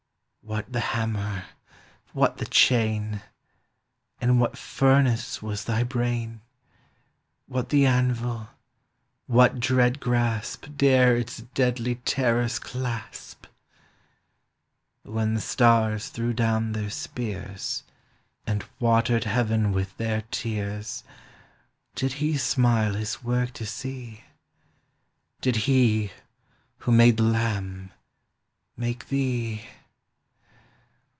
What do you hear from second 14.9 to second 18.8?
When the stars threw down their spears, And